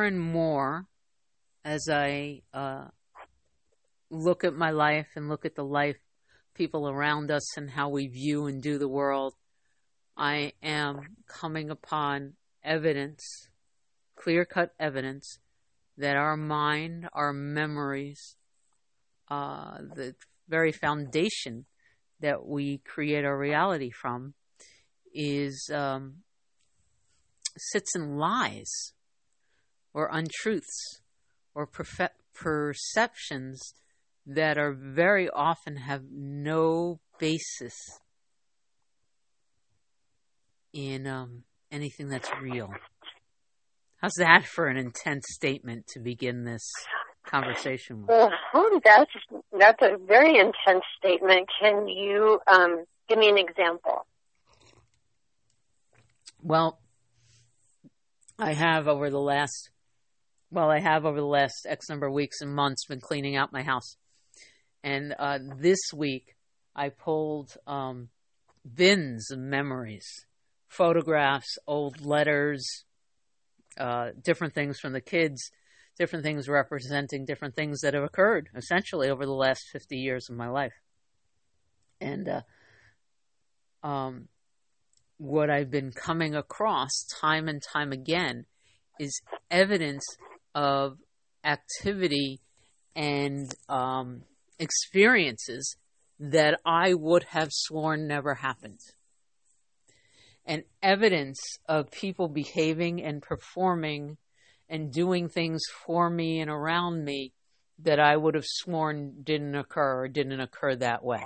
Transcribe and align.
more 0.00 0.06
and 0.06 0.18
more 0.20 0.86
as 1.62 1.86
I 1.90 2.40
uh, 2.54 2.86
look 4.10 4.44
at 4.44 4.54
my 4.54 4.70
life 4.70 5.08
and 5.14 5.28
look 5.28 5.44
at 5.44 5.56
the 5.56 5.64
life 5.64 5.98
people 6.54 6.88
around 6.88 7.30
us 7.30 7.58
and 7.58 7.68
how 7.68 7.90
we 7.90 8.06
view 8.06 8.46
and 8.46 8.62
do 8.62 8.78
the 8.78 8.88
world, 8.88 9.34
I 10.16 10.54
am 10.62 11.16
coming 11.28 11.68
upon 11.68 12.32
evidence, 12.64 13.20
clear 14.16 14.46
cut 14.46 14.70
evidence, 14.80 15.38
that 15.98 16.16
our 16.16 16.36
mind, 16.36 17.06
our 17.12 17.34
memories, 17.34 18.36
uh, 19.28 19.82
the 19.94 20.14
very 20.48 20.72
foundation 20.72 21.66
that 22.20 22.46
we 22.46 22.78
create 22.78 23.26
our 23.26 23.36
reality 23.36 23.90
from, 23.90 24.32
is 25.12 25.70
um, 25.70 26.22
sits 27.58 27.94
in 27.94 28.16
lies 28.16 28.94
or 29.92 30.08
untruths 30.12 31.00
or 31.54 31.66
perfe- 31.66 32.10
perceptions 32.34 33.74
that 34.26 34.58
are 34.58 34.72
very 34.72 35.28
often 35.28 35.76
have 35.76 36.02
no 36.10 37.00
basis 37.18 37.74
in 40.72 41.06
um, 41.06 41.42
anything 41.70 42.08
that's 42.08 42.30
real. 42.40 42.70
How's 44.00 44.14
that 44.18 44.44
for 44.46 44.66
an 44.68 44.76
intense 44.76 45.24
statement 45.28 45.86
to 45.88 46.00
begin 46.00 46.44
this 46.44 46.72
conversation 47.26 48.02
with? 48.02 48.08
Well, 48.08 48.30
that's 48.82 49.10
that's 49.58 49.82
a 49.82 49.96
very 50.06 50.38
intense 50.38 50.84
statement. 50.98 51.48
Can 51.60 51.86
you 51.86 52.40
um, 52.46 52.84
give 53.08 53.18
me 53.18 53.28
an 53.28 53.36
example? 53.36 54.06
Well, 56.42 56.78
I 58.38 58.54
have 58.54 58.88
over 58.88 59.10
the 59.10 59.20
last 59.20 59.70
well, 60.50 60.70
I 60.70 60.80
have 60.80 61.04
over 61.04 61.18
the 61.18 61.26
last 61.26 61.66
X 61.68 61.88
number 61.88 62.06
of 62.06 62.12
weeks 62.12 62.40
and 62.40 62.54
months 62.54 62.86
been 62.86 63.00
cleaning 63.00 63.36
out 63.36 63.52
my 63.52 63.62
house. 63.62 63.96
And 64.82 65.14
uh, 65.18 65.38
this 65.58 65.78
week, 65.94 66.34
I 66.74 66.88
pulled 66.88 67.56
um, 67.66 68.08
bins 68.64 69.30
of 69.30 69.38
memories, 69.38 70.06
photographs, 70.68 71.58
old 71.66 72.04
letters, 72.04 72.64
uh, 73.78 74.10
different 74.20 74.54
things 74.54 74.78
from 74.80 74.92
the 74.92 75.00
kids, 75.00 75.50
different 75.98 76.24
things 76.24 76.48
representing 76.48 77.24
different 77.24 77.54
things 77.54 77.80
that 77.80 77.94
have 77.94 78.02
occurred 78.02 78.48
essentially 78.56 79.08
over 79.10 79.26
the 79.26 79.32
last 79.32 79.62
50 79.72 79.96
years 79.96 80.28
of 80.30 80.36
my 80.36 80.48
life. 80.48 80.72
And 82.00 82.28
uh, 82.28 83.86
um, 83.86 84.28
what 85.18 85.50
I've 85.50 85.70
been 85.70 85.92
coming 85.92 86.34
across 86.34 86.90
time 87.20 87.48
and 87.48 87.62
time 87.62 87.92
again 87.92 88.46
is 88.98 89.20
evidence 89.50 90.04
of 90.54 90.98
activity 91.44 92.40
and 92.94 93.52
um, 93.68 94.22
experiences 94.58 95.76
that 96.18 96.60
I 96.66 96.94
would 96.94 97.24
have 97.24 97.48
sworn 97.50 98.06
never 98.06 98.34
happened. 98.34 98.80
And 100.44 100.64
evidence 100.82 101.38
of 101.68 101.90
people 101.90 102.28
behaving 102.28 103.02
and 103.02 103.22
performing 103.22 104.16
and 104.68 104.92
doing 104.92 105.28
things 105.28 105.62
for 105.86 106.10
me 106.10 106.40
and 106.40 106.50
around 106.50 107.04
me 107.04 107.32
that 107.82 107.98
I 107.98 108.16
would 108.16 108.34
have 108.34 108.44
sworn 108.46 109.22
didn't 109.22 109.54
occur 109.54 110.02
or 110.02 110.08
didn't 110.08 110.40
occur 110.40 110.76
that 110.76 111.04
way. 111.04 111.22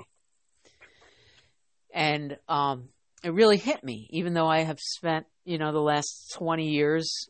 And 1.92 2.36
um, 2.48 2.89
it 3.22 3.33
really 3.33 3.56
hit 3.56 3.83
me, 3.83 4.08
even 4.11 4.34
though 4.34 4.48
I 4.48 4.62
have 4.62 4.78
spent, 4.80 5.27
you 5.45 5.58
know, 5.58 5.72
the 5.72 5.80
last 5.80 6.33
20 6.34 6.68
years 6.68 7.29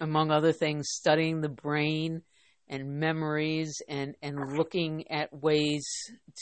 among 0.00 0.30
other 0.30 0.52
things, 0.52 0.88
studying 0.90 1.40
the 1.40 1.48
brain 1.48 2.22
and 2.68 2.98
memories 2.98 3.82
and, 3.88 4.14
and 4.22 4.56
looking 4.56 5.10
at 5.10 5.32
ways 5.32 5.84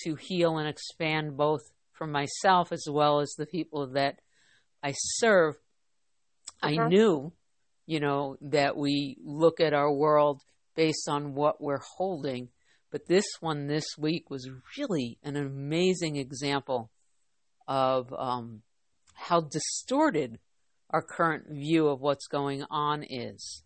to 0.04 0.14
heal 0.14 0.58
and 0.58 0.69
expand 0.69 1.36
both 1.36 1.60
for 1.92 2.06
myself 2.06 2.70
as 2.70 2.84
well 2.88 3.20
as 3.20 3.34
the 3.36 3.46
people 3.46 3.88
that 3.88 4.20
I 4.82 4.92
serve. 4.96 5.56
Uh-huh. 6.62 6.82
I 6.82 6.88
knew, 6.88 7.32
you 7.86 8.00
know, 8.00 8.36
that 8.42 8.76
we 8.76 9.16
look 9.24 9.60
at 9.60 9.75
our 9.75 9.92
world 9.92 10.42
based 10.76 11.08
on 11.08 11.34
what 11.34 11.60
we're 11.60 11.82
holding. 11.96 12.48
But 12.90 13.06
this 13.06 13.26
one 13.40 13.66
this 13.66 13.86
week 13.98 14.30
was 14.30 14.48
really 14.78 15.19
an 15.22 15.36
amazing 15.36 16.16
example 16.16 16.90
of 17.66 18.12
um, 18.16 18.62
how 19.14 19.40
distorted 19.40 20.38
our 20.91 21.03
current 21.03 21.49
view 21.49 21.88
of 21.88 22.00
what's 22.00 22.26
going 22.26 22.65
on 22.71 23.03
is 23.03 23.62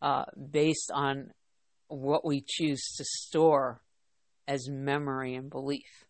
uh, 0.00 0.24
based 0.50 0.90
on 0.92 1.32
what 1.88 2.24
we 2.24 2.44
choose 2.46 2.82
to 2.96 3.04
store 3.04 3.80
as 4.46 4.68
memory 4.68 5.34
and 5.34 5.50
belief. 5.50 6.04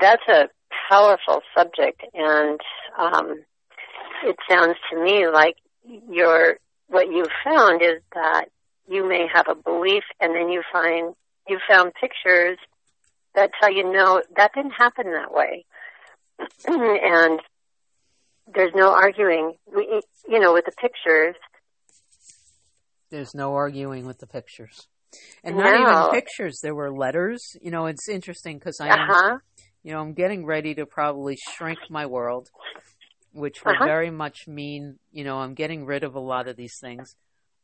That's 0.00 0.22
a 0.28 0.48
powerful 0.88 1.42
subject, 1.56 2.02
and 2.14 2.60
um, 2.96 3.44
it 4.24 4.36
sounds 4.48 4.76
to 4.90 5.02
me 5.02 5.26
like 5.28 5.56
your 6.10 6.58
what 6.88 7.08
you 7.08 7.26
found 7.44 7.82
is 7.82 8.00
that 8.14 8.46
you 8.88 9.06
may 9.06 9.26
have 9.32 9.46
a 9.48 9.54
belief, 9.54 10.04
and 10.20 10.34
then 10.34 10.48
you 10.50 10.62
find 10.72 11.14
you 11.48 11.58
found 11.68 11.92
pictures 12.00 12.58
that's 13.38 13.54
how 13.60 13.68
you 13.68 13.92
know 13.92 14.22
that 14.36 14.52
didn't 14.54 14.72
happen 14.72 15.12
that 15.12 15.32
way. 15.32 15.64
and 16.66 17.40
there's 18.52 18.72
no 18.74 18.90
arguing, 18.90 19.54
we, 19.74 20.00
you 20.28 20.40
know, 20.40 20.52
with 20.52 20.64
the 20.64 20.72
pictures. 20.72 21.36
There's 23.10 23.34
no 23.34 23.54
arguing 23.54 24.06
with 24.06 24.18
the 24.18 24.26
pictures. 24.26 24.88
And 25.42 25.56
not 25.56 25.80
even 25.80 26.10
pictures, 26.10 26.60
there 26.62 26.74
were 26.74 26.92
letters. 26.92 27.40
You 27.62 27.70
know, 27.70 27.86
it's 27.86 28.08
interesting 28.08 28.58
because 28.58 28.78
I'm, 28.80 28.90
uh-huh. 28.90 29.38
you 29.82 29.92
know, 29.92 30.00
I'm 30.00 30.12
getting 30.12 30.44
ready 30.44 30.74
to 30.74 30.84
probably 30.84 31.36
shrink 31.54 31.78
my 31.88 32.06
world, 32.06 32.48
which 33.32 33.64
will 33.64 33.72
uh-huh. 33.72 33.86
very 33.86 34.10
much 34.10 34.46
mean, 34.46 34.98
you 35.10 35.24
know, 35.24 35.38
I'm 35.38 35.54
getting 35.54 35.86
rid 35.86 36.04
of 36.04 36.14
a 36.14 36.20
lot 36.20 36.48
of 36.48 36.56
these 36.56 36.74
things, 36.80 37.14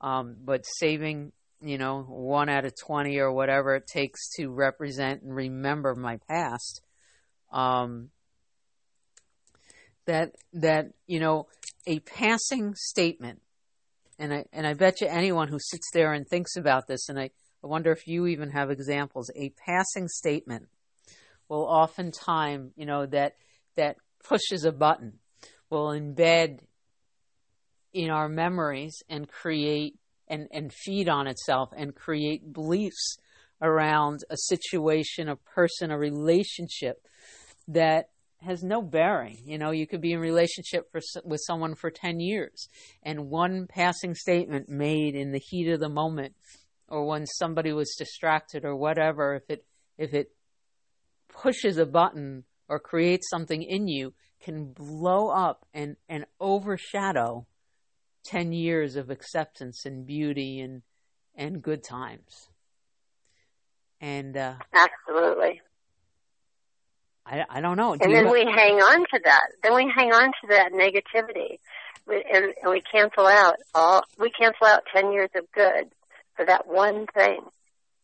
um, 0.01 0.37
but 0.43 0.65
saving 0.79 1.33
you 1.61 1.79
know, 1.79 2.03
one 2.03 2.49
out 2.49 2.65
of 2.65 2.75
20 2.77 3.19
or 3.19 3.33
whatever 3.33 3.75
it 3.75 3.87
takes 3.87 4.29
to 4.37 4.49
represent 4.49 5.23
and 5.23 5.35
remember 5.35 5.95
my 5.95 6.19
past. 6.29 6.83
Um, 7.53 8.11
that, 10.07 10.33
that, 10.53 10.89
you 11.07 11.21
know, 11.21 11.47
a 11.87 12.01
passing 12.01 12.75
statement, 12.75 13.41
and 14.19 14.35
I, 14.35 14.45
and 14.53 14.67
I 14.67 14.75
bet 14.75 15.01
you 15.01 15.07
anyone 15.07 15.49
who 15.49 15.59
sits 15.59 15.89
there 15.93 16.13
and 16.13 16.27
thinks 16.27 16.57
about 16.57 16.87
this, 16.87 17.09
and 17.09 17.19
I, 17.19 17.31
I 17.63 17.67
wonder 17.67 17.91
if 17.93 18.07
you 18.07 18.27
even 18.27 18.51
have 18.51 18.71
examples, 18.71 19.31
a 19.35 19.51
passing 19.67 20.09
statement 20.09 20.67
will 21.49 21.65
oftentimes, 21.65 22.73
you 22.77 22.85
know, 22.87 23.07
that, 23.07 23.37
that 23.77 23.97
pushes 24.23 24.65
a 24.65 24.73
button 24.73 25.21
will 25.71 25.89
embed 25.89 26.61
in 27.93 28.11
our 28.11 28.29
memories 28.29 29.03
and 29.09 29.29
create 29.29 29.97
and, 30.29 30.49
and 30.53 30.73
feed 30.73 31.09
on 31.09 31.27
itself 31.27 31.71
and 31.77 31.95
create 31.95 32.53
beliefs 32.53 33.19
around 33.63 34.21
a 34.31 34.37
situation, 34.37 35.29
a 35.29 35.37
person, 35.37 35.91
a 35.91 35.99
relationship 35.99 37.07
that 37.69 38.11
has 38.41 38.63
no 38.63 38.83
bearing. 38.83 39.39
You 39.45 39.59
know, 39.59 39.71
you 39.71 39.87
could 39.87 40.01
be 40.01 40.13
in 40.13 40.21
relationship 40.21 40.91
for, 40.93 41.01
with 41.25 41.41
someone 41.47 41.75
for 41.75 41.91
10 41.91 42.21
years 42.21 42.69
and 43.03 43.31
one 43.31 43.67
passing 43.67 44.15
statement 44.15 44.69
made 44.69 45.15
in 45.15 45.33
the 45.33 45.41
heat 45.41 45.69
of 45.71 45.81
the 45.81 45.89
moment 45.89 46.35
or 46.89 47.07
when 47.07 47.27
somebody 47.27 47.73
was 47.73 47.95
distracted 47.99 48.65
or 48.65 48.77
whatever, 48.77 49.35
if 49.35 49.49
it, 49.49 49.65
if 49.97 50.13
it 50.13 50.31
pushes 51.29 51.79
a 51.79 51.87
button 51.87 52.45
or 52.69 52.79
creates 52.79 53.29
something 53.31 53.63
in 53.63 53.89
you, 53.89 54.13
can 54.43 54.73
blow 54.73 55.31
up 55.31 55.65
and, 55.73 55.97
and 56.09 56.27
overshadow 56.39 57.47
10 58.25 58.53
years 58.53 58.97
of 58.97 59.11
acceptance 59.11 59.87
and 59.87 60.07
beauty 60.07 60.61
and 60.61 60.83
and 61.37 61.63
good 61.63 61.83
times 61.83 62.49
and 64.01 64.37
uh, 64.37 64.55
absolutely 64.73 65.61
I, 67.27 67.45
I 67.49 67.61
don't 67.61 67.77
know. 67.77 67.97
Do 67.97 68.05
and 68.05 68.15
then 68.15 68.31
we 68.31 68.41
hang 68.41 68.75
on 68.75 69.01
to 69.01 69.21
that. 69.25 69.47
Then 69.63 69.75
we 69.75 69.91
hang 69.95 70.13
on 70.13 70.27
to 70.43 70.49
that 70.49 70.73
negativity, 70.73 71.59
we, 72.07 72.17
and, 72.17 72.53
and 72.63 72.71
we 72.71 72.83
cancel 72.83 73.27
out 73.27 73.57
all. 73.75 74.03
We 74.19 74.31
cancel 74.31 74.67
out 74.67 74.83
ten 74.95 75.13
years 75.13 75.31
of 75.35 75.51
good 75.53 75.89
for 76.37 76.45
that 76.45 76.67
one 76.67 77.07
thing. 77.15 77.41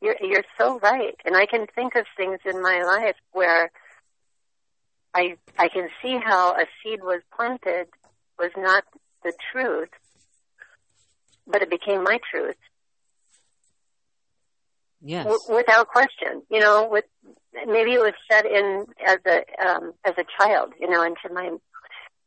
You're 0.01 0.17
you're 0.23 0.45
so 0.59 0.79
right, 0.79 1.17
and 1.25 1.37
I 1.37 1.47
can 1.47 1.67
think 1.75 1.97
of 1.97 2.07
things 2.17 2.39
in 2.47 2.63
my 2.63 2.83
life 2.83 3.17
where 3.33 3.71
I 5.13 5.37
I 5.59 5.69
can 5.69 5.91
see 6.03 6.19
how 6.23 6.53
a 6.53 6.65
seed 6.83 7.01
was 7.03 7.21
planted 7.37 7.89
was 8.39 8.53
not 8.57 8.85
the 9.23 9.35
truth, 9.53 9.91
but 11.51 11.63
it 11.63 11.71
became 11.71 12.03
my 12.05 12.19
truth. 12.31 12.57
Yes. 15.03 15.25
W- 15.25 15.57
without 15.57 15.89
question, 15.89 16.43
you 16.51 16.61
know, 16.61 16.89
with 16.91 17.05
maybe 17.67 17.93
it 17.93 18.01
was 18.01 18.13
set 18.31 18.45
in 18.47 18.87
as 19.05 19.19
a 19.27 19.67
um, 19.67 19.93
as 20.05 20.15
a 20.19 20.25
child, 20.39 20.73
you 20.79 20.89
know, 20.89 21.03
into 21.03 21.33
my 21.33 21.51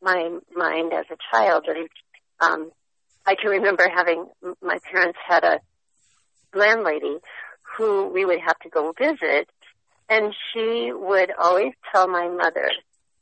my 0.02 0.38
mind 0.56 0.92
as 0.94 1.06
a 1.12 1.18
child. 1.32 1.66
And 1.68 1.88
um, 2.40 2.72
I 3.26 3.36
can 3.36 3.52
remember 3.52 3.88
having 3.94 4.26
my 4.62 4.80
parents 4.92 5.20
had 5.28 5.44
a 5.44 5.60
landlady 6.56 7.18
who 7.78 8.08
we 8.08 8.26
would 8.26 8.40
have 8.40 8.58
to 8.60 8.70
go 8.70 8.94
visit, 8.98 9.50
and 10.10 10.34
she 10.52 10.92
would 10.94 11.32
always 11.40 11.74
tell 11.92 12.08
my 12.08 12.28
mother, 12.28 12.70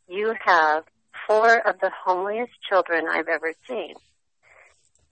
"You 0.07 0.33
have 0.45 0.86
four 1.27 1.56
of 1.56 1.80
the 1.80 1.92
homeliest 2.06 2.51
children 2.69 3.07
I've 3.09 3.27
ever 3.27 3.53
seen." 3.68 3.95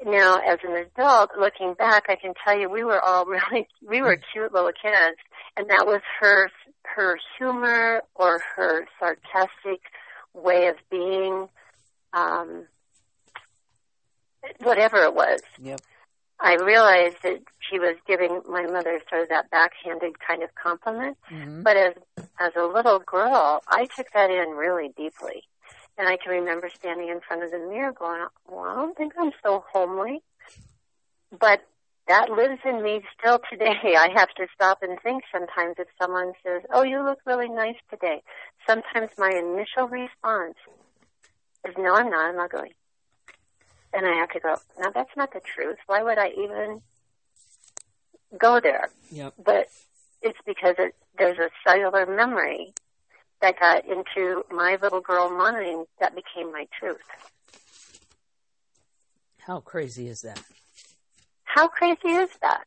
Now, 0.06 0.40
as 0.40 0.60
an 0.64 0.76
adult, 0.76 1.32
looking 1.38 1.74
back, 1.74 2.06
I 2.08 2.16
can 2.16 2.34
tell 2.44 2.58
you 2.58 2.70
we 2.70 2.84
were 2.84 3.00
all 3.00 3.26
really, 3.26 3.68
we 3.86 4.02
were 4.02 4.18
cute 4.32 4.54
little 4.54 4.72
kids, 4.72 5.18
and 5.58 5.70
that 5.70 5.86
was 5.86 6.02
her, 6.20 6.50
her 6.84 7.18
humor 7.38 8.02
or 8.16 8.42
her 8.56 8.88
sarcastic 9.00 9.82
way 10.34 10.68
of 10.68 10.76
being, 10.90 11.48
um, 12.14 12.66
whatever 14.60 15.04
it 15.04 15.14
was. 15.14 15.42
Yep. 15.62 15.82
I 16.40 16.56
realized 16.56 17.18
that 17.24 17.42
she 17.60 17.80
was 17.80 17.98
giving 18.08 18.42
my 18.48 18.64
mother 18.64 19.02
sort 19.10 19.24
of 19.24 19.30
that 19.30 19.52
backhanded 19.52 20.20
kind 20.26 20.42
of 20.42 20.50
compliment. 20.56 21.18
Mm-hmm. 21.30 21.64
But 21.64 21.76
as 21.76 21.94
as 22.40 22.54
a 22.56 22.64
little 22.64 23.00
girl, 23.00 23.62
I 23.68 23.88
took 23.94 24.08
that 24.14 24.30
in 24.32 24.52
really 24.52 24.94
deeply. 24.96 25.44
And 26.00 26.08
I 26.08 26.16
can 26.16 26.32
remember 26.32 26.70
standing 26.74 27.10
in 27.10 27.20
front 27.20 27.44
of 27.44 27.52
the 27.52 27.60
mirror 27.60 27.92
going, 27.92 28.26
well, 28.50 28.64
I 28.64 28.76
don't 28.76 28.98
think 28.98 29.14
I'm 29.20 29.34
so 29.44 29.66
homely. 29.74 30.22
But 31.38 31.60
that 32.08 32.30
lives 32.30 32.62
in 32.64 32.82
me 32.82 33.02
still 33.20 33.42
today. 33.52 33.76
I 33.84 34.08
have 34.16 34.30
to 34.38 34.48
stop 34.56 34.80
and 34.82 34.98
think 35.02 35.24
sometimes 35.30 35.76
if 35.78 35.88
someone 36.02 36.32
says, 36.42 36.62
oh, 36.74 36.84
you 36.84 37.04
look 37.04 37.20
really 37.26 37.50
nice 37.50 37.76
today. 37.90 38.22
Sometimes 38.66 39.10
my 39.18 39.30
initial 39.30 39.90
response 39.90 40.56
is, 41.68 41.76
no, 41.78 41.94
I'm 41.94 42.10
not. 42.10 42.30
I'm 42.30 42.38
not 42.38 42.50
going. 42.50 42.72
And 43.94 44.06
I 44.06 44.16
have 44.20 44.30
to 44.30 44.40
go, 44.40 44.56
no, 44.80 44.92
that's 44.96 45.16
not 45.18 45.34
the 45.34 45.42
truth. 45.42 45.80
Why 45.88 46.02
would 46.02 46.18
I 46.18 46.30
even 46.30 46.82
go 48.38 48.62
there? 48.62 48.90
Yep. 49.12 49.34
But 49.44 49.68
it's 50.22 50.40
because 50.46 50.76
it, 50.80 50.96
there's 51.18 51.40
a 51.40 51.50
cellular 51.68 52.06
memory 52.06 52.74
that 53.42 53.60
got 53.60 53.86
into 53.86 54.44
my 54.52 54.78
little 54.82 55.02
girl 55.02 55.30
mind 55.30 55.86
that 56.00 56.16
became 56.16 56.52
my 56.52 56.68
truth. 56.80 56.98
How 59.38 59.60
crazy 59.60 60.08
is 60.08 60.22
that? 60.22 60.44
How 61.44 61.68
crazy 61.68 62.10
is 62.10 62.30
that? 62.42 62.66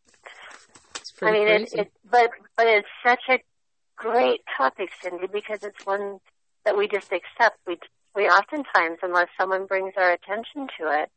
I 1.22 1.32
mean, 1.32 1.48
it, 1.48 1.72
it, 1.72 1.92
but 2.10 2.30
but 2.56 2.66
it's 2.66 2.88
such 3.06 3.22
a 3.28 3.38
great 3.96 4.40
topic, 4.56 4.90
Cindy, 5.00 5.28
because 5.32 5.62
it's 5.62 5.86
one 5.86 6.18
that 6.64 6.76
we 6.76 6.88
just 6.88 7.12
accept. 7.12 7.58
We 7.66 7.78
we 8.16 8.24
oftentimes, 8.24 8.98
unless 9.02 9.28
someone 9.38 9.66
brings 9.66 9.92
our 9.96 10.12
attention 10.12 10.66
to 10.80 11.02
it, 11.02 11.10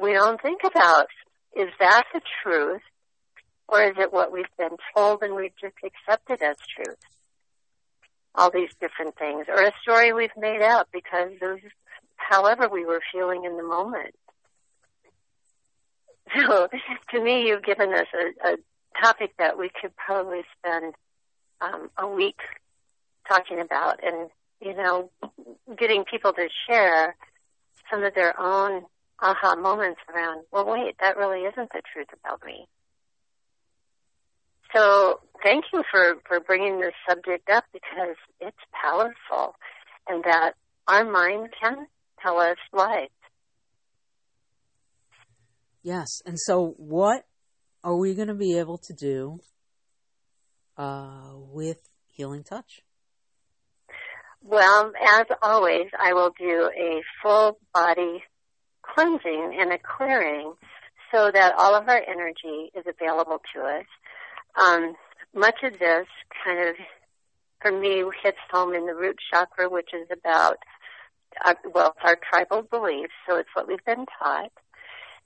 we 0.00 0.12
don't 0.12 0.40
think 0.42 0.62
about 0.64 1.06
is 1.54 1.68
that 1.78 2.04
the 2.12 2.20
truth, 2.42 2.82
or 3.68 3.82
is 3.84 3.94
it 3.98 4.12
what 4.12 4.32
we've 4.32 4.44
been 4.58 4.76
told 4.94 5.22
and 5.22 5.34
we've 5.34 5.56
just 5.60 5.76
accepted 5.84 6.42
as 6.42 6.56
truth? 6.74 6.98
All 8.36 8.50
these 8.50 8.70
different 8.80 9.16
things, 9.16 9.46
or 9.48 9.62
a 9.62 9.72
story 9.82 10.12
we've 10.12 10.36
made 10.36 10.62
up 10.62 10.88
because 10.92 11.32
of 11.40 11.58
however 12.16 12.68
we 12.68 12.84
were 12.84 13.00
feeling 13.12 13.44
in 13.44 13.56
the 13.56 13.62
moment. 13.62 14.14
So, 16.36 16.68
to 17.12 17.22
me, 17.22 17.46
you've 17.46 17.62
given 17.62 17.94
us 17.94 18.08
a, 18.12 18.48
a 18.48 18.56
topic 19.00 19.34
that 19.38 19.56
we 19.56 19.70
could 19.80 19.94
probably 19.96 20.42
spend 20.58 20.94
um, 21.60 21.88
a 21.96 22.08
week 22.08 22.40
talking 23.28 23.60
about, 23.60 24.00
and 24.02 24.28
you 24.60 24.74
know, 24.74 25.10
getting 25.78 26.04
people 26.04 26.32
to 26.32 26.48
share 26.68 27.14
some 27.90 28.02
of 28.02 28.14
their 28.14 28.38
own 28.40 28.82
aha 29.20 29.54
moments 29.56 30.00
around. 30.12 30.44
Well, 30.50 30.66
wait, 30.66 30.96
that 31.00 31.16
really 31.16 31.40
isn't 31.40 31.70
the 31.72 31.82
truth 31.92 32.08
about 32.24 32.44
me. 32.44 32.66
So, 34.74 35.20
thank 35.42 35.64
you 35.72 35.82
for 35.90 36.16
for 36.26 36.40
bringing 36.40 36.80
this 36.80 36.94
subject 37.08 37.48
up 37.50 37.64
because 37.72 38.16
it's 38.40 38.56
powerful, 38.72 39.54
and 40.08 40.24
that 40.24 40.52
our 40.88 41.04
mind 41.04 41.50
can 41.60 41.86
tell 42.22 42.38
us 42.38 42.56
lies. 42.72 43.08
Yes. 45.82 46.20
And 46.26 46.38
so, 46.38 46.74
what 46.78 47.24
are 47.84 47.96
we 47.96 48.14
going 48.14 48.28
to 48.28 48.34
be 48.34 48.58
able 48.58 48.78
to 48.78 48.92
do 48.92 49.40
uh, 50.76 51.30
with 51.34 51.78
Healing 52.08 52.42
Touch? 52.42 52.80
Well, 54.42 54.92
as 55.12 55.26
always, 55.42 55.86
I 55.98 56.12
will 56.12 56.32
do 56.38 56.70
a 56.76 57.02
full 57.22 57.58
body 57.74 58.22
cleansing 58.82 59.56
and 59.60 59.72
a 59.72 59.78
clearing 59.78 60.54
so 61.12 61.30
that 61.32 61.54
all 61.56 61.74
of 61.74 61.88
our 61.88 62.00
energy 62.00 62.70
is 62.74 62.84
available 62.86 63.40
to 63.54 63.60
us. 63.62 63.84
Um, 64.60 64.94
much 65.34 65.62
of 65.62 65.78
this 65.78 66.06
kind 66.44 66.68
of, 66.68 66.76
for 67.60 67.72
me, 67.72 68.04
hits 68.22 68.38
home 68.50 68.74
in 68.74 68.86
the 68.86 68.94
root 68.94 69.18
chakra, 69.30 69.68
which 69.68 69.90
is 69.92 70.08
about, 70.10 70.58
uh, 71.44 71.54
well, 71.74 71.94
it's 71.96 72.04
our 72.04 72.18
tribal 72.30 72.62
beliefs, 72.62 73.12
so 73.28 73.36
it's 73.36 73.48
what 73.54 73.68
we've 73.68 73.84
been 73.84 74.06
taught. 74.18 74.52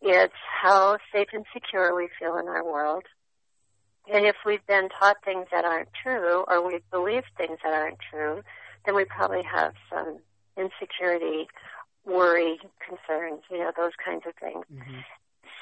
It's 0.03 0.32
how 0.62 0.99
safe 1.12 1.29
and 1.32 1.44
secure 1.53 1.94
we 1.94 2.09
feel 2.19 2.37
in 2.38 2.49
our 2.49 2.65
world. 2.65 3.05
And 4.12 4.27
if 4.27 4.37
we've 4.44 4.67
been 4.67 4.88
taught 4.99 5.19
things 5.25 5.47
that 5.53 5.65
aren't 5.65 5.91
true, 6.03 6.44
or 6.49 6.67
we've 6.67 6.88
believed 6.91 7.27
things 7.37 7.59
that 7.62 7.73
aren't 7.73 7.99
true, 8.11 8.43
then 8.85 8.94
we 8.94 9.05
probably 9.05 9.43
have 9.43 9.75
some 9.93 10.19
insecurity, 10.56 11.49
worry, 12.05 12.59
concerns, 12.87 13.43
you 13.50 13.59
know, 13.59 13.71
those 13.77 13.93
kinds 14.05 14.23
of 14.27 14.32
things. 14.41 14.65
Mm-hmm. 14.73 15.00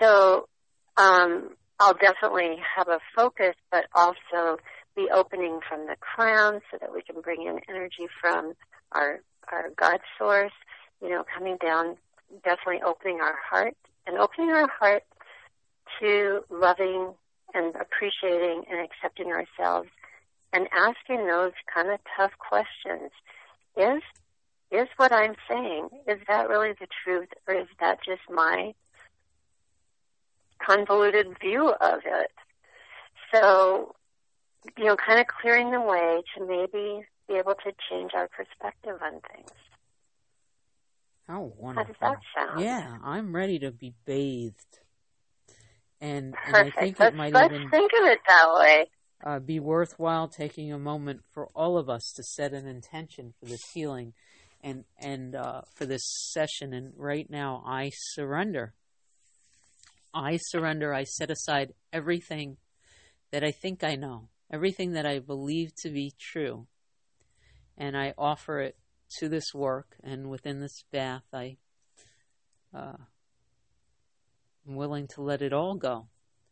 So, 0.00 0.48
um, 0.96 1.50
I'll 1.80 1.94
definitely 1.94 2.56
have 2.76 2.88
a 2.88 2.98
focus, 3.14 3.54
but 3.70 3.86
also 3.94 4.58
be 4.96 5.08
opening 5.14 5.60
from 5.68 5.86
the 5.86 5.96
crown 6.00 6.60
so 6.70 6.78
that 6.80 6.92
we 6.92 7.02
can 7.02 7.20
bring 7.20 7.42
in 7.42 7.60
energy 7.68 8.08
from 8.20 8.54
our, 8.92 9.20
our 9.52 9.70
God 9.76 10.00
source, 10.18 10.52
you 11.00 11.08
know, 11.08 11.24
coming 11.36 11.56
down, 11.62 11.96
definitely 12.42 12.82
opening 12.84 13.20
our 13.20 13.36
heart 13.48 13.76
and 14.06 14.18
opening 14.18 14.50
our 14.50 14.68
heart 14.68 15.04
to 16.00 16.40
loving 16.50 17.14
and 17.54 17.74
appreciating 17.76 18.64
and 18.70 18.80
accepting 18.80 19.28
ourselves 19.28 19.88
and 20.52 20.66
asking 20.72 21.26
those 21.26 21.52
kind 21.72 21.90
of 21.90 22.00
tough 22.16 22.32
questions. 22.38 23.10
Is 23.76 24.02
is 24.70 24.88
what 24.98 25.12
I'm 25.12 25.34
saying, 25.48 25.88
is 26.06 26.18
that 26.28 26.48
really 26.48 26.72
the 26.72 26.88
truth 27.04 27.28
or 27.46 27.54
is 27.54 27.68
that 27.80 28.00
just 28.04 28.20
my 28.28 28.74
convoluted 30.64 31.38
view 31.40 31.68
of 31.68 32.00
it? 32.04 32.30
So, 33.32 33.94
you 34.76 34.84
know, 34.84 34.96
kind 34.96 35.20
of 35.20 35.26
clearing 35.26 35.70
the 35.70 35.80
way 35.80 36.22
to 36.36 36.46
maybe 36.46 37.06
be 37.28 37.34
able 37.34 37.54
to 37.54 37.72
change 37.90 38.12
our 38.14 38.28
perspective 38.28 38.98
on 39.02 39.20
things. 39.34 39.50
How 41.26 41.52
wonderful. 41.58 41.94
How 42.00 42.14
does 42.14 42.22
that 42.34 42.48
sound? 42.48 42.64
Yeah, 42.64 42.98
I'm 43.04 43.34
ready 43.36 43.58
to 43.58 43.70
be 43.70 43.92
bathed. 44.06 44.80
And, 46.00 46.34
and 46.46 46.56
I 46.56 46.70
think 46.70 46.98
let's, 46.98 47.12
it 47.12 47.18
might 47.18 47.34
let's 47.34 47.52
even 47.52 47.68
think 47.70 47.92
of 48.00 48.06
it 48.06 48.20
that 48.26 48.54
way. 48.54 48.86
uh, 49.24 49.38
be 49.40 49.60
worthwhile 49.60 50.28
taking 50.28 50.72
a 50.72 50.78
moment 50.78 51.20
for 51.32 51.48
all 51.54 51.76
of 51.76 51.90
us 51.90 52.12
to 52.16 52.22
set 52.22 52.52
an 52.52 52.66
intention 52.66 53.34
for 53.38 53.46
this 53.46 53.70
healing 53.74 54.14
and 54.62 54.84
and 55.00 55.34
uh, 55.34 55.62
for 55.74 55.86
this 55.86 56.02
session. 56.32 56.72
And 56.72 56.92
right 56.96 57.28
now, 57.28 57.62
I 57.66 57.90
surrender. 57.92 58.74
I 60.18 60.38
surrender. 60.40 60.92
I 60.92 61.04
set 61.04 61.30
aside 61.30 61.74
everything 61.92 62.56
that 63.30 63.44
I 63.44 63.52
think 63.52 63.84
I 63.84 63.94
know, 63.94 64.28
everything 64.52 64.92
that 64.92 65.06
I 65.06 65.20
believe 65.20 65.74
to 65.82 65.90
be 65.90 66.12
true, 66.18 66.66
and 67.76 67.96
I 67.96 68.14
offer 68.18 68.60
it 68.60 68.76
to 69.18 69.28
this 69.28 69.54
work. 69.54 69.96
And 70.02 70.28
within 70.28 70.60
this 70.60 70.82
bath, 70.90 71.24
I 71.32 71.56
uh, 72.74 72.96
am 74.68 74.74
willing 74.74 75.06
to 75.14 75.22
let 75.22 75.40
it 75.40 75.52
all 75.52 75.76
go 75.76 76.08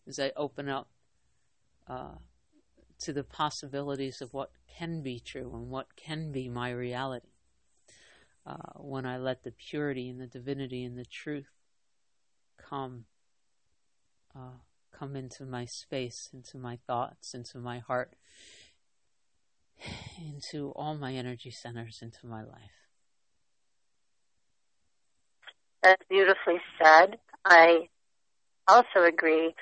as 0.06 0.20
I 0.20 0.30
open 0.36 0.68
up. 0.68 0.88
Uh, 1.88 2.16
to 2.98 3.12
the 3.12 3.24
possibilities 3.24 4.20
of 4.20 4.32
what 4.32 4.50
can 4.78 5.02
be 5.02 5.20
true 5.20 5.52
and 5.54 5.68
what 5.68 5.96
can 5.96 6.32
be 6.32 6.48
my 6.48 6.70
reality. 6.70 7.28
Uh, 8.46 8.56
when 8.76 9.04
I 9.04 9.18
let 9.18 9.42
the 9.42 9.50
purity 9.52 10.08
and 10.08 10.20
the 10.20 10.26
divinity 10.26 10.84
and 10.84 10.96
the 10.96 11.04
truth 11.04 11.50
come, 12.56 13.04
uh, 14.36 14.58
come 14.92 15.16
into 15.16 15.44
my 15.44 15.64
space, 15.64 16.28
into 16.32 16.58
my 16.58 16.78
thoughts, 16.86 17.34
into 17.34 17.58
my 17.58 17.78
heart, 17.78 18.14
into 20.18 20.72
all 20.76 20.94
my 20.94 21.14
energy 21.14 21.50
centers, 21.50 22.00
into 22.02 22.26
my 22.26 22.42
life. 22.42 22.76
That's 25.82 26.02
beautifully 26.08 26.60
said. 26.82 27.18
I 27.44 27.88
also 28.66 29.04
agree 29.06 29.54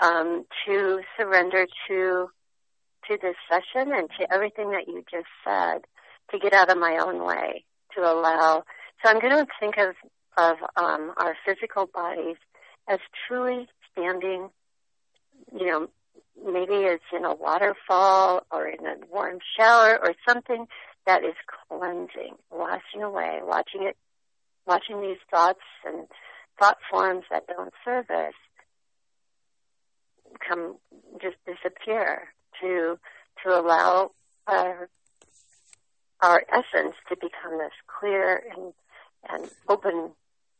um, 0.00 0.44
to 0.66 1.00
surrender 1.18 1.66
to 1.88 2.28
to 3.08 3.18
this 3.20 3.34
session 3.50 3.92
and 3.92 4.08
to 4.16 4.32
everything 4.32 4.70
that 4.70 4.86
you 4.86 5.02
just 5.10 5.26
said, 5.44 5.80
to 6.30 6.38
get 6.38 6.52
out 6.52 6.70
of 6.70 6.78
my 6.78 6.98
own 6.98 7.24
way, 7.26 7.64
to 7.96 8.00
allow 8.00 8.62
So 9.02 9.10
I'm 9.10 9.20
going 9.20 9.44
to 9.44 9.46
think 9.58 9.76
of 9.78 9.94
of 10.36 10.56
um, 10.76 11.12
our 11.18 11.36
physical 11.44 11.88
bodies 11.92 12.36
as 12.88 12.98
truly 13.26 13.66
standing, 13.92 14.50
you 15.58 15.66
know, 15.66 15.88
maybe 16.44 16.74
it's 16.74 17.04
in 17.16 17.24
a 17.24 17.34
waterfall 17.34 18.42
or 18.50 18.66
in 18.66 18.84
a 18.86 18.94
warm 19.10 19.38
shower 19.58 19.98
or 20.02 20.14
something 20.28 20.66
that 21.06 21.24
is 21.24 21.34
cleansing, 21.68 22.34
washing 22.50 23.02
away, 23.02 23.40
watching 23.42 23.82
it, 23.82 23.96
watching 24.66 25.00
these 25.00 25.18
thoughts 25.30 25.60
and 25.84 26.06
thought 26.58 26.78
forms 26.90 27.24
that 27.30 27.46
don't 27.46 27.72
serve 27.84 28.08
us 28.10 28.34
come 30.48 30.76
just 31.20 31.36
disappear 31.46 32.28
to 32.60 32.98
to 33.44 33.50
allow 33.60 34.10
our 34.46 34.88
our 36.20 36.42
essence 36.50 36.94
to 37.08 37.16
become 37.16 37.58
this 37.58 37.72
clear 37.86 38.42
and 38.56 38.72
and 39.28 39.50
open 39.68 40.10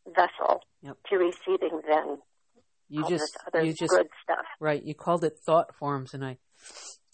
vessel 0.06 0.62
Yep. 0.82 0.96
to 1.10 1.16
receiving 1.16 1.80
then 1.88 2.18
You 2.92 3.08
just 3.08 3.38
you 3.54 3.72
just 3.72 3.90
good 3.90 4.06
stuff. 4.22 4.44
right. 4.60 4.82
You 4.84 4.94
called 4.94 5.24
it 5.24 5.38
thought 5.46 5.74
forms, 5.76 6.12
and 6.12 6.22
I 6.22 6.36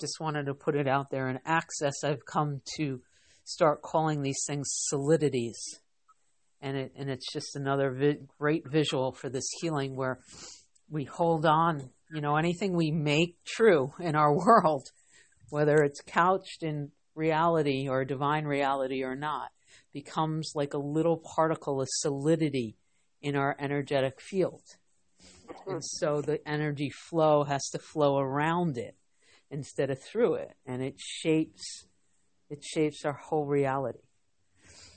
just 0.01 0.19
wanted 0.21 0.47
to 0.47 0.55
put 0.55 0.75
it 0.75 0.89
out 0.89 1.11
there. 1.11 1.29
and 1.29 1.39
access, 1.47 2.03
I've 2.03 2.27
come 2.27 2.63
to 2.79 3.01
start 3.45 3.81
calling 3.81 4.23
these 4.23 4.43
things 4.45 4.69
solidities, 4.93 5.55
and 6.61 6.77
it 6.77 6.93
and 6.97 7.09
it's 7.09 7.33
just 7.33 7.55
another 7.55 7.93
vi- 7.93 8.19
great 8.41 8.69
visual 8.69 9.13
for 9.13 9.29
this 9.29 9.49
healing 9.61 9.95
where 9.95 10.19
we 10.91 11.05
hold 11.05 11.47
on. 11.47 11.91
You 12.13 12.23
know, 12.23 12.35
anything 12.37 12.75
we 12.75 12.91
make 12.91 13.37
true 13.45 13.93
in 14.01 14.17
our 14.17 14.35
world, 14.47 14.89
whether 15.51 15.77
it's 15.85 16.01
couched 16.01 16.65
in 16.65 16.91
reality 17.15 17.89
or 17.89 18.05
divine 18.05 18.47
reality 18.47 19.05
or 19.05 19.15
not, 19.15 19.51
becomes 19.93 20.55
like 20.57 20.75
a 20.75 20.79
little 20.79 21.23
particle 21.37 21.81
of 21.81 21.87
solidity 21.89 22.77
in 23.23 23.37
our 23.37 23.55
energetic 23.61 24.21
field. 24.21 24.63
And 25.67 25.85
so 25.85 26.21
the 26.21 26.47
energy 26.49 26.91
flow 26.91 27.45
has 27.45 27.69
to 27.71 27.79
flow 27.79 28.19
around 28.19 28.79
it 28.79 28.97
instead 29.51 29.91
of 29.91 30.01
through 30.01 30.35
it. 30.35 30.55
And 30.67 30.83
it 30.83 30.95
shapes 30.99 31.87
it 32.51 32.65
shapes 32.65 33.05
our 33.05 33.13
whole 33.13 33.47
reality. 33.47 34.01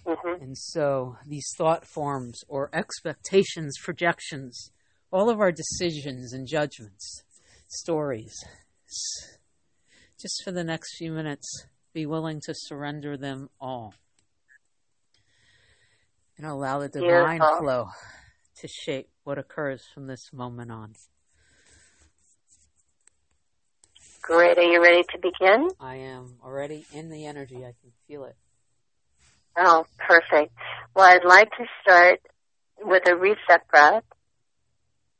hmm 0.05 0.34
And 0.39 0.58
so 0.58 1.17
these 1.27 1.48
thought 1.58 1.86
forms 1.86 2.41
or 2.48 2.70
expectations, 2.74 3.77
projections, 3.84 4.72
all 5.12 5.29
of 5.29 5.41
our 5.41 5.51
decisions 5.51 6.31
and 6.31 6.48
judgments, 6.48 7.24
stories 7.67 8.34
just 10.22 10.43
for 10.43 10.51
the 10.51 10.63
next 10.63 10.98
few 10.98 11.12
minutes, 11.12 11.65
be 11.93 12.05
willing 12.05 12.39
to 12.46 12.53
surrender 12.55 13.17
them 13.17 13.50
all. 13.60 13.93
And 16.38 16.46
allow 16.46 16.79
the 16.79 16.89
divine 16.89 17.41
Beautiful. 17.41 17.58
flow 17.60 17.88
to 18.62 18.68
shape 18.68 19.10
what 19.24 19.38
occurs 19.38 19.88
from 19.94 20.08
this 20.08 20.32
moment 20.32 20.72
on. 20.72 20.94
Great. 24.22 24.58
Are 24.58 24.63
you 24.63 24.82
ready 24.82 25.03
to 25.03 25.18
begin? 25.18 25.70
I 25.80 25.96
am 25.96 26.36
already 26.44 26.86
in 26.94 27.10
the 27.10 27.25
energy. 27.25 27.58
I 27.58 27.74
can 27.82 27.91
feel 28.08 28.25
it. 28.25 28.36
Oh, 29.58 29.86
perfect. 29.98 30.53
Well, 30.96 31.10
I'd 31.10 31.25
like 31.25 31.50
to 31.58 31.65
start 31.82 32.22
with 32.84 33.08
a 33.08 33.15
reset 33.15 33.68
breath, 33.70 34.03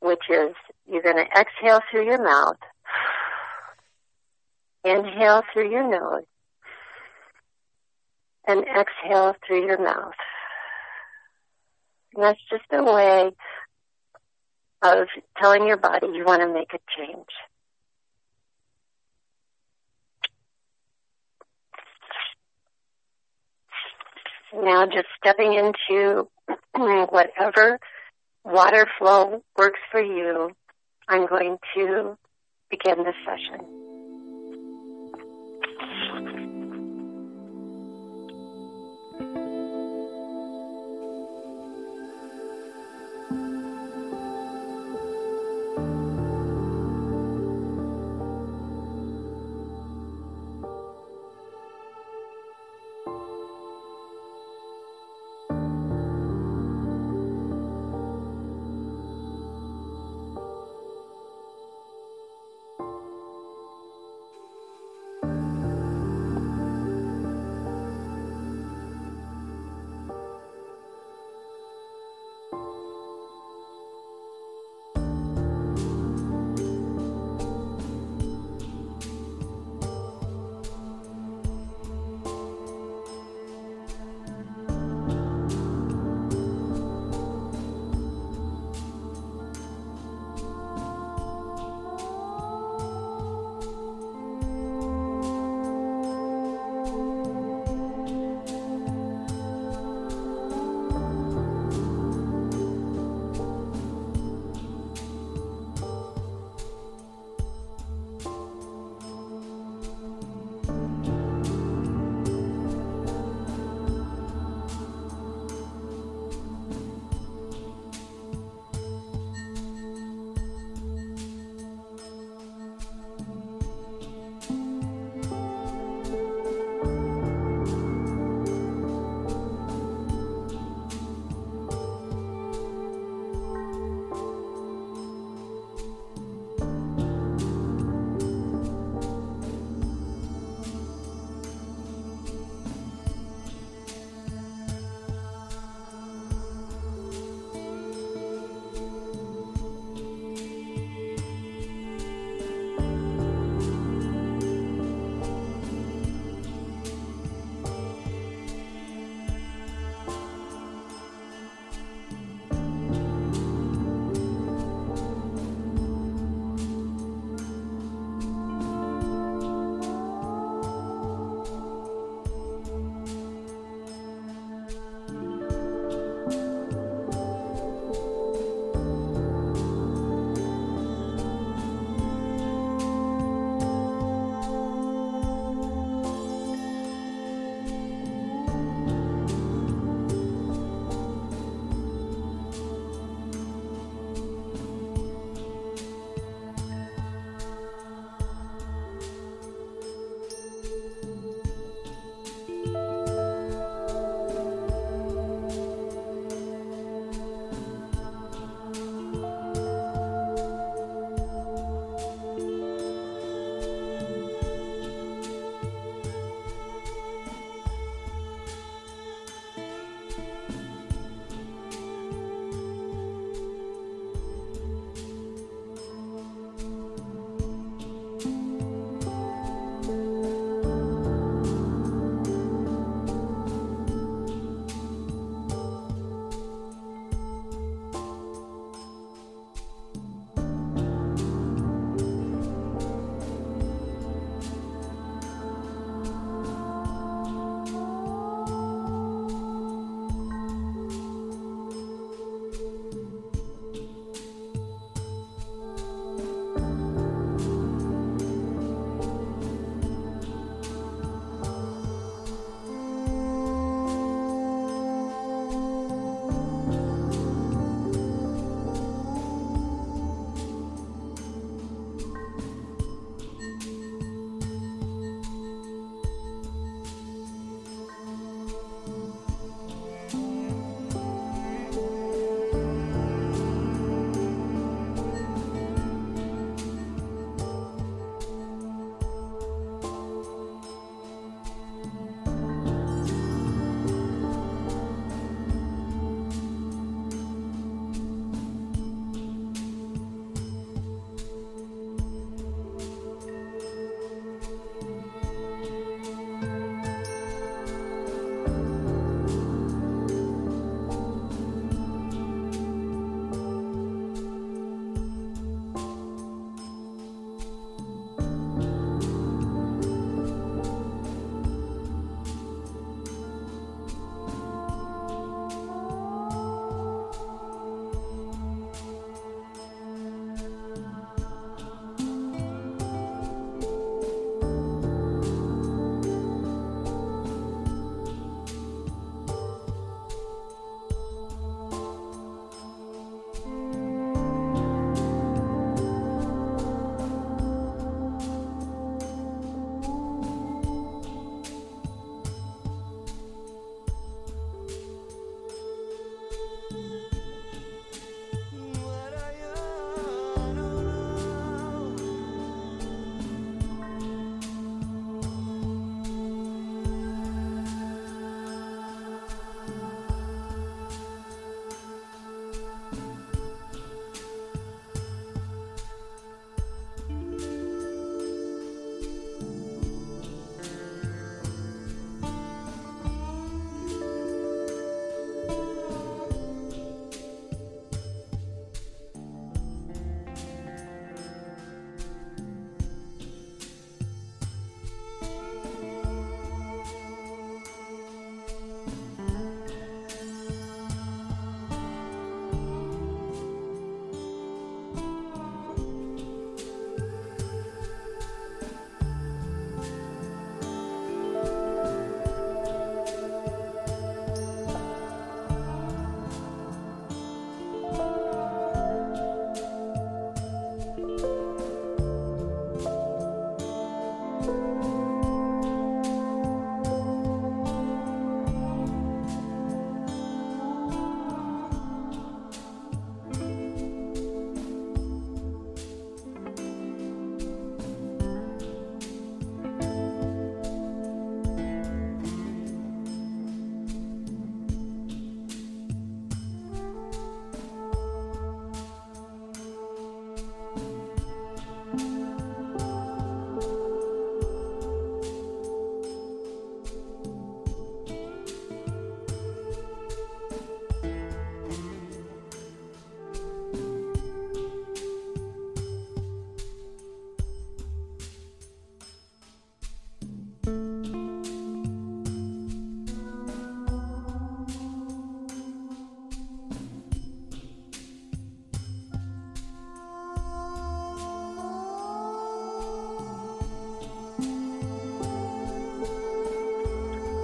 which 0.00 0.22
is 0.30 0.54
you're 0.86 1.02
going 1.02 1.16
to 1.16 1.26
exhale 1.38 1.80
through 1.90 2.06
your 2.06 2.22
mouth, 2.22 2.56
inhale 4.84 5.42
through 5.52 5.70
your 5.70 5.88
nose, 5.90 6.24
and 8.46 8.64
exhale 8.64 9.34
through 9.46 9.66
your 9.66 9.82
mouth. 9.82 10.14
And 12.14 12.24
that's 12.24 12.40
just 12.50 12.64
a 12.72 12.82
way 12.82 13.30
of 14.82 15.08
telling 15.40 15.66
your 15.66 15.76
body 15.76 16.08
you 16.12 16.24
want 16.24 16.42
to 16.42 16.52
make 16.52 16.72
a 16.74 16.78
change. 16.98 17.26
Now 24.54 24.84
just 24.86 25.06
stepping 25.16 25.54
into 25.54 26.28
whatever 26.74 27.78
water 28.44 28.86
flow 28.98 29.42
works 29.56 29.80
for 29.90 30.02
you, 30.02 30.50
I'm 31.08 31.26
going 31.26 31.56
to 31.74 32.18
begin 32.70 33.04
this 33.04 33.14
session. 33.24 33.81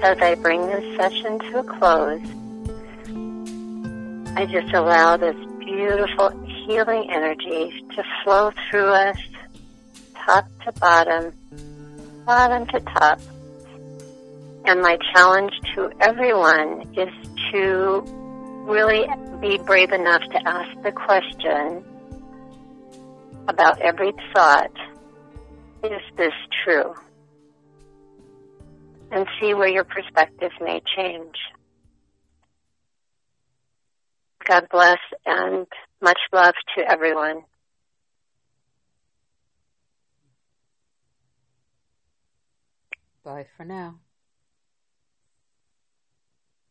As 0.09 0.19
I 0.23 0.35
bring 0.37 0.67
this 0.69 0.97
session 0.97 1.39
to 1.39 1.59
a 1.59 1.65
close, 1.65 2.23
I 4.39 4.47
just 4.47 4.73
allow 4.73 5.19
this 5.19 5.37
beautiful 5.59 6.31
healing 6.47 7.11
energy 7.11 7.85
to 7.95 8.03
flow 8.25 8.51
through 8.71 8.87
us, 8.87 9.19
top 10.15 10.47
to 10.65 10.73
bottom, 10.81 11.35
bottom 12.25 12.67
to 12.69 12.81
top. 12.81 13.21
And 14.65 14.81
my 14.81 14.97
challenge 15.13 15.53
to 15.75 15.93
everyone 16.01 16.91
is 16.97 17.13
to 17.53 18.03
really 18.67 19.07
be 19.43 19.59
brave 19.59 19.93
enough 19.93 20.23
to 20.23 20.49
ask 20.49 20.83
the 20.85 20.93
question 20.93 21.85
about 23.47 23.79
every 23.83 24.15
thought, 24.33 24.73
is 25.85 26.01
this 26.17 26.33
true? 26.65 26.95
And 29.11 29.27
see 29.41 29.55
where 29.55 29.69
your 29.69 29.85
perspective 29.85 30.53
may 30.61 30.83
change. 30.97 31.37
God 34.47 34.67
bless 34.71 34.99
and 35.27 35.67
much 36.03 36.19
love 36.33 36.55
to 36.77 36.91
everyone. 36.91 37.43
Bye 43.25 43.47
for 43.57 43.65
now. 43.65 43.97